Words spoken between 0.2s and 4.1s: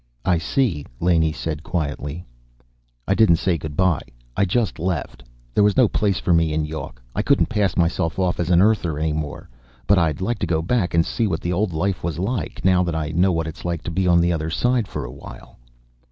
"I see," Laney said quietly. "I didn't say good bye.